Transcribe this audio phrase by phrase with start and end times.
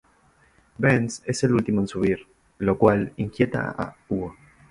[0.79, 2.25] Ben es el último en subir,
[2.57, 4.35] lo cual inquieta a Hugo.